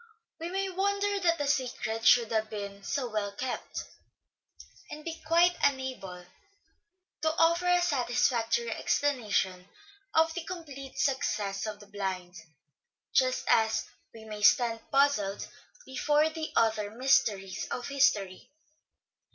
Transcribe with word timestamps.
Preservation 0.39 0.63
\Ve 0.63 0.69
may 0.71 0.75
wonder 0.75 1.19
that 1.19 1.37
the 1.37 1.45
secret 1.45 2.07
should 2.07 2.31
have 2.31 2.49
been 2.49 2.71
incognito. 2.77 2.87
so 2.87 3.07
well 3.11 3.31
kept, 3.33 3.83
and 4.89 5.05
be 5.05 5.21
quite 5.27 5.55
unable 5.63 6.25
to 7.21 7.31
offer 7.35 7.67
a 7.67 7.79
satisfactory 7.79 8.71
explanation 8.71 9.69
of 10.15 10.33
the 10.33 10.43
complete 10.43 10.97
success 10.97 11.67
of 11.67 11.79
the" 11.79 11.85
blind," 11.95 12.35
just 13.13 13.45
as 13.47 13.85
we 14.11 14.25
may 14.25 14.41
stand 14.41 14.79
puzzled 14.89 15.47
before 15.85 16.31
the 16.31 16.51
other 16.55 16.89
mysteries 16.89 17.67
of 17.69 17.87
history. 17.87 18.49